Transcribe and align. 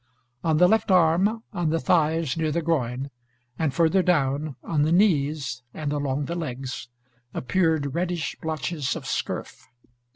On 0.43 0.57
the 0.57 0.67
left 0.67 0.89
arm, 0.89 1.43
on 1.53 1.69
the 1.69 1.79
thighs 1.79 2.35
near 2.35 2.51
the 2.51 2.63
groin, 2.63 3.11
and 3.59 3.71
further 3.71 4.01
down, 4.01 4.55
on 4.63 4.81
the 4.81 4.91
knees 4.91 5.61
and 5.75 5.93
along 5.93 6.25
the 6.25 6.33
legs, 6.33 6.89
appeared 7.35 7.93
reddish 7.93 8.35
blotches 8.41 8.95
of 8.95 9.03
scurf. 9.05 9.67